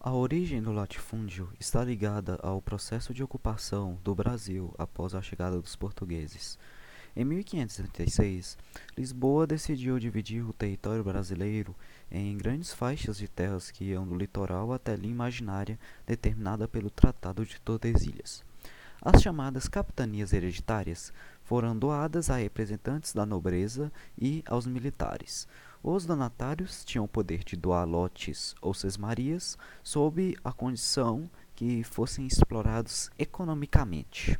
[0.00, 5.60] A origem do latifúndio está ligada ao processo de ocupação do Brasil após a chegada
[5.60, 6.56] dos portugueses.
[7.16, 8.56] Em 1536,
[8.96, 11.74] Lisboa decidiu dividir o território brasileiro
[12.12, 16.90] em grandes faixas de terras que iam do litoral até a linha imaginária determinada pelo
[16.90, 18.44] Tratado de Tordesilhas.
[19.02, 21.12] As chamadas capitanias hereditárias
[21.42, 25.48] foram doadas a representantes da nobreza e aos militares.
[25.82, 32.26] Os donatários tinham o poder de doar lotes ou sesmarias sob a condição que fossem
[32.26, 34.38] explorados economicamente.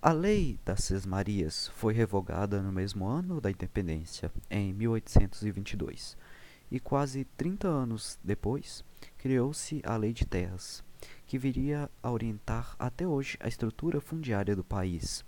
[0.00, 6.16] A Lei das Sesmarias foi revogada no mesmo ano da independência, em 1822,
[6.70, 8.84] e quase 30 anos depois
[9.16, 10.84] criou-se a Lei de Terras,
[11.26, 15.24] que viria a orientar até hoje a estrutura fundiária do país.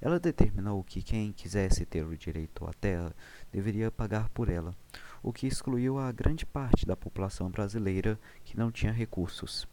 [0.00, 3.14] Ela determinou que quem quisesse ter o direito à terra
[3.52, 4.74] deveria pagar por ela,
[5.22, 9.66] o que excluiu a grande parte da população brasileira que não tinha recursos.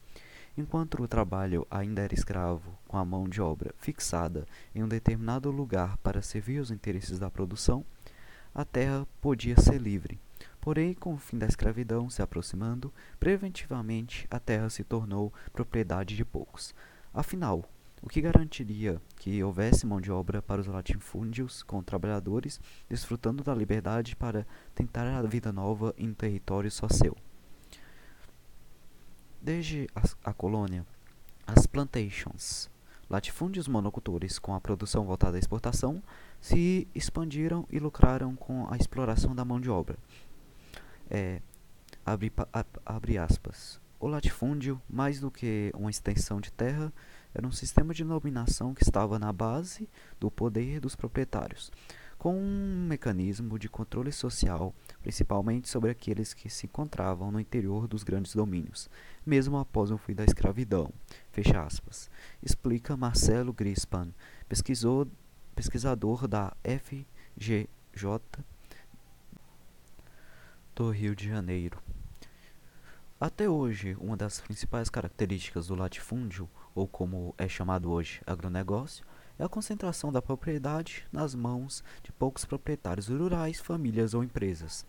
[0.56, 5.50] Enquanto o trabalho ainda era escravo, com a mão de obra fixada em um determinado
[5.50, 7.84] lugar para servir os interesses da produção,
[8.54, 10.20] a terra podia ser livre.
[10.62, 16.24] Porém, com o fim da escravidão se aproximando, preventivamente a terra se tornou propriedade de
[16.24, 16.74] poucos.
[17.12, 17.66] Afinal,
[18.04, 23.56] o que garantiria que houvesse mão de obra para os latifúndios com trabalhadores desfrutando da
[23.56, 24.46] liberdade para
[24.76, 27.16] tentar a vida nova em território só seu?
[29.42, 30.86] Desde a, a colônia,
[31.48, 32.70] as plantations,
[33.10, 36.04] latifúndios monocultores com a produção voltada à exportação,
[36.42, 39.98] se expandiram e lucraram com a exploração da mão de obra.
[41.10, 41.42] É,
[42.06, 42.34] abre,
[42.86, 43.83] abre aspas.
[44.04, 46.92] O latifúndio, mais do que uma extensão de terra,
[47.34, 49.88] era um sistema de dominação que estava na base
[50.20, 51.72] do poder dos proprietários,
[52.18, 58.04] com um mecanismo de controle social, principalmente sobre aqueles que se encontravam no interior dos
[58.04, 58.90] grandes domínios,
[59.26, 60.92] mesmo após o fim da escravidão.
[61.32, 62.12] Fecha aspas.
[62.44, 64.10] Explica Marcelo Grispan,
[64.50, 67.70] pesquisador da FGJ
[70.76, 71.82] do Rio de Janeiro.
[73.24, 79.06] Até hoje, uma das principais características do latifúndio, ou como é chamado hoje, agronegócio,
[79.40, 84.86] é a concentração da propriedade nas mãos de poucos proprietários rurais, famílias ou empresas,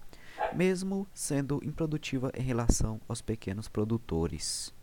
[0.53, 4.75] mesmo sendo improdutiva em relação aos pequenos produtores.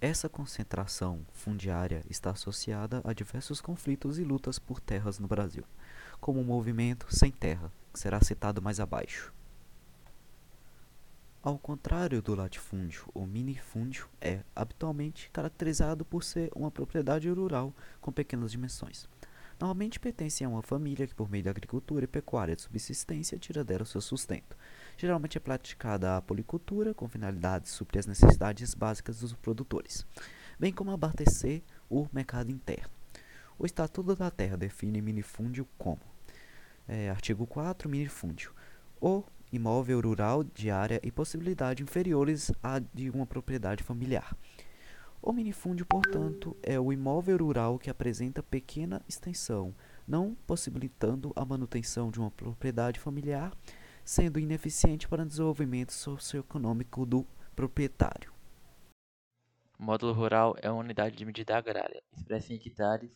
[0.00, 5.62] Essa concentração fundiária está associada a diversos conflitos e lutas por terras no Brasil,
[6.20, 9.32] como o movimento Sem Terra, que será citado mais abaixo.
[11.46, 18.10] Ao contrário do latifúndio, o minifúndio é habitualmente caracterizado por ser uma propriedade rural com
[18.10, 19.08] pequenas dimensões.
[19.60, 23.62] Normalmente pertence a uma família que, por meio da agricultura e pecuária de subsistência, tira
[23.62, 24.56] dela o seu sustento.
[24.96, 30.04] Geralmente é praticada a policultura com finalidade de suprir as necessidades básicas dos produtores,
[30.58, 32.90] bem como abastecer o mercado interno.
[33.56, 36.02] O Estatuto da Terra define minifúndio como
[36.88, 38.52] é, artigo 4, minifúndio.
[39.00, 44.36] O imóvel rural de área e possibilidade inferiores à de uma propriedade familiar.
[45.22, 49.74] O minifúndio, portanto, é o imóvel rural que apresenta pequena extensão,
[50.06, 53.52] não possibilitando a manutenção de uma propriedade familiar,
[54.04, 57.26] sendo ineficiente para o desenvolvimento socioeconômico do
[57.56, 58.32] proprietário.
[59.78, 63.10] Módulo rural é uma unidade de medida agrária, expressa em hectares,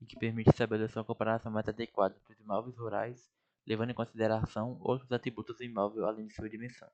[0.00, 3.28] e que permite estabelecer uma comparação mais adequada entre os imóveis rurais
[3.66, 6.88] levando em consideração outros atributos do imóvel além de sua dimensão.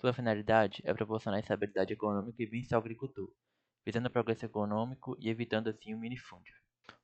[0.00, 3.32] Sua finalidade é proporcionar estabilidade econômica e bem-estar ao agricultor,
[3.84, 6.54] visando o progresso econômico e evitando assim o minifúndio.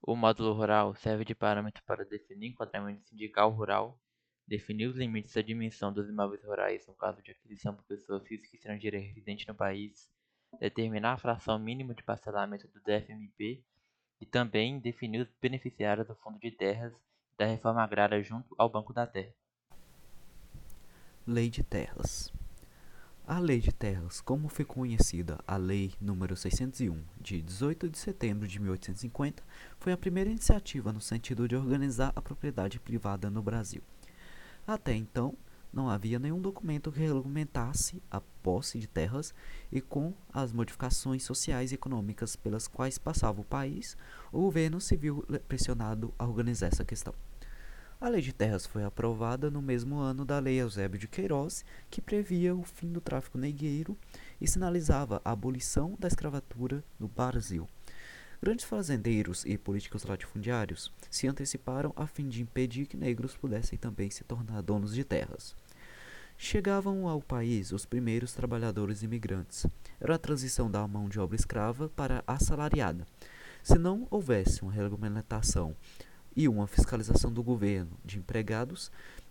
[0.02, 4.00] O módulo rural serve de parâmetro para definir enquadramento sindical rural,
[4.46, 8.56] definir os limites da dimensão dos imóveis rurais no caso de aquisição por pessoa física
[8.56, 10.10] estrangeira residente no país,
[10.60, 13.64] determinar a fração mínima de parcelamento do DFMP
[14.20, 16.92] e também definir os beneficiários do Fundo de Terras
[17.36, 19.32] da reforma agrária junto ao Banco da Terra.
[21.26, 22.32] Lei de Terras.
[23.26, 28.46] A Lei de Terras, como foi conhecida a Lei número 601, de 18 de setembro
[28.46, 29.42] de 1850,
[29.80, 33.82] foi a primeira iniciativa no sentido de organizar a propriedade privada no Brasil.
[34.66, 35.34] Até então,
[35.72, 39.34] não havia nenhum documento que regulamentasse a posse de terras
[39.72, 43.96] e com as modificações sociais e econômicas pelas quais passava o país,
[44.30, 47.14] o governo se viu pressionado a organizar essa questão.
[48.00, 52.02] A Lei de Terras foi aprovada no mesmo ano da Lei Eusébio de Queiroz, que
[52.02, 53.96] previa o fim do tráfico negreiro
[54.40, 57.68] e sinalizava a abolição da escravatura no Brasil.
[58.42, 64.10] Grandes fazendeiros e políticos latifundiários se anteciparam a fim de impedir que negros pudessem também
[64.10, 65.56] se tornar donos de terras.
[66.36, 69.66] Chegavam ao país os primeiros trabalhadores imigrantes.
[70.00, 73.06] Era a transição da mão de obra escrava para assalariada.
[73.62, 75.74] Se não houvesse uma regulamentação
[76.36, 78.90] e uma fiscalização do governo de empregados,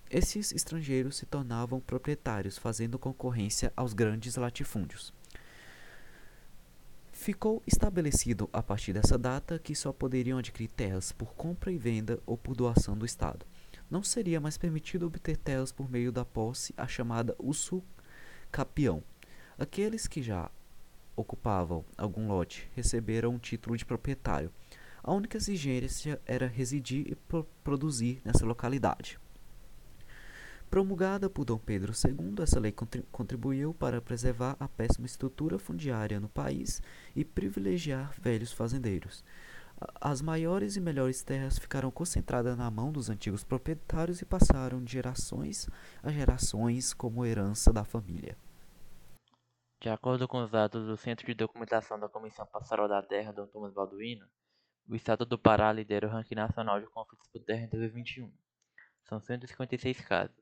[0.10, 5.14] esses estrangeiros se tornavam proprietários, fazendo concorrência aos grandes latifúndios.
[7.12, 12.20] Ficou estabelecido a partir dessa data que só poderiam adquirir terras por compra e venda
[12.26, 13.46] ou por doação do Estado.
[13.90, 19.04] Não seria mais permitido obter terras por meio da posse, a chamada usucapião.
[19.58, 20.50] Aqueles que já
[21.16, 24.52] ocupavam algum lote receberam um título de proprietário.
[25.04, 29.20] A única exigência era residir e pro produzir nessa localidade.
[30.70, 32.74] Promulgada por Dom Pedro II, essa lei
[33.12, 36.82] contribuiu para preservar a péssima estrutura fundiária no país
[37.14, 39.26] e privilegiar velhos fazendeiros.
[40.00, 44.94] As maiores e melhores terras ficaram concentradas na mão dos antigos proprietários e passaram de
[44.94, 45.68] gerações
[46.02, 48.38] a gerações como herança da família.
[49.82, 53.46] De acordo com os dados do Centro de Documentação da Comissão Pastoral da Terra, Dom
[53.48, 54.26] Thomas Balduino,
[54.88, 58.32] o estado do Pará lidera o ranking nacional de conflitos por terra em 2021.
[59.04, 60.36] São 156 casos.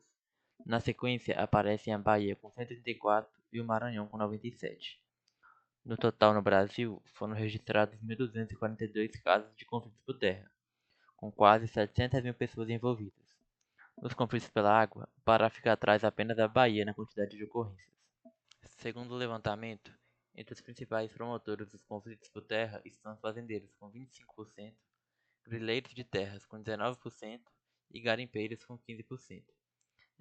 [0.66, 5.02] Na sequência, aparecem a Bahia com 134 e o Maranhão com 97.
[5.84, 10.50] No total, no Brasil, foram registrados 1.242 casos de conflitos por terra,
[11.18, 13.36] com quase 700 mil pessoas envolvidas.
[14.00, 17.92] Nos conflitos pela água, o Pará fica atrás apenas da Bahia na quantidade de ocorrências.
[18.64, 19.92] Segundo o levantamento,
[20.36, 24.74] entre os principais promotores dos conflitos por terra estão os fazendeiros com 25%,
[25.46, 27.42] grileiros de terras com 19%
[27.92, 29.44] e garimpeiros com 15%.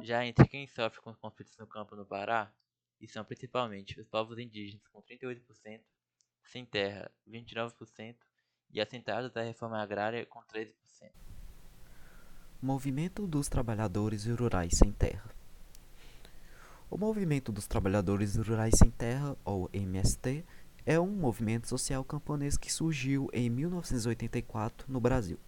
[0.00, 2.52] Já entre quem sofre com os conflitos no campo no Pará,
[3.00, 5.80] e são principalmente os povos indígenas com 38%,
[6.44, 8.16] sem terra 29%
[8.70, 10.74] e assentados da reforma agrária com 13%.
[12.60, 15.39] Movimento dos Trabalhadores Rurais Sem Terra
[16.92, 20.44] O Movimento dos Trabalhadores Rurais Sem Terra, ou MST,
[20.84, 25.38] é um movimento social camponês que surgiu em 1984 no Brasil.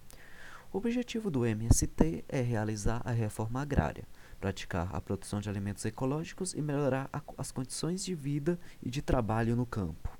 [0.73, 4.07] O objetivo do MST é realizar a reforma agrária,
[4.41, 9.03] praticar a produção de alimentos ecológicos e melhorar a, as condições de vida e de
[9.03, 10.17] trabalho no campo.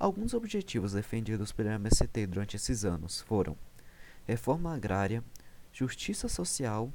[0.00, 3.56] Alguns objetivos defendidos pelo MST durante esses anos foram
[4.26, 5.22] reforma agrária,
[5.72, 6.90] justiça social,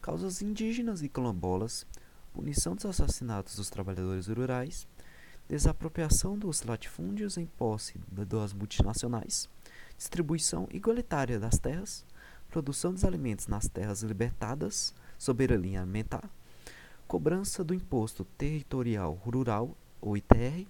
[0.00, 1.86] causas indígenas e quilombolas,
[2.34, 4.88] punição dos assassinatos dos trabalhadores rurais,
[5.48, 9.48] desapropriação dos latifúndios em posse das multinacionais,
[9.96, 12.04] distribuição igualitária das terras,
[12.50, 16.28] produção dos alimentos nas terras libertadas, soberania alimentar,
[17.06, 20.66] cobrança do imposto territorial rural, ou ITR,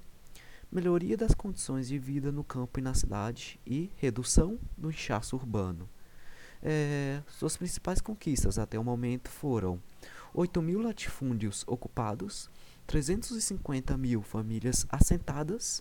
[0.71, 5.89] melhoria das condições de vida no campo e na cidade e redução do inchaço urbano.
[6.63, 9.81] É, suas principais conquistas até o momento foram
[10.35, 12.51] 8 mil latifúndios ocupados,
[12.89, 15.81] 350 mil famílias assentadas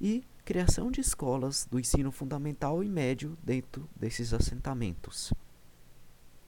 [0.00, 5.30] e criação de escolas do ensino fundamental e médio dentro desses assentamentos.